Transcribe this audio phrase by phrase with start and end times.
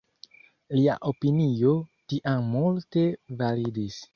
[0.77, 1.75] Lia opinio
[2.13, 3.07] tiam multe
[3.45, 4.03] validis.